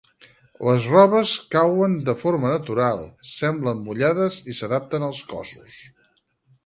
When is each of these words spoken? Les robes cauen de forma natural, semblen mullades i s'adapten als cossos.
Les 0.67 0.85
robes 0.93 1.33
cauen 1.55 1.93
de 2.07 2.15
forma 2.21 2.53
natural, 2.53 3.03
semblen 3.35 3.85
mullades 3.91 4.41
i 4.55 4.59
s'adapten 4.61 5.07
als 5.11 5.21
cossos. 5.35 5.79